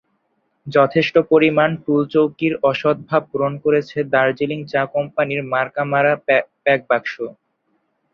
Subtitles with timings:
[0.67, 6.13] যথেষ্ট পরিমাণ টুলচৌকির অসদ্ভাব পূরণ করেছে দার্জিলিং চা কোম্পানির মার্কা-মারা
[6.63, 7.13] প্যাকবাক্স।